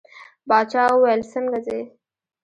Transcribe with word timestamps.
باچا 0.49 0.83
وویل 0.91 1.21
څنګه 1.31 1.57
ځې. 1.65 1.79